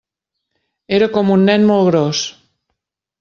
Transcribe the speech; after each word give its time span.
Era 0.99 1.09
com 1.17 1.29
un 1.35 1.45
nen 1.49 1.67
molt 1.73 1.91
gros. 1.91 2.23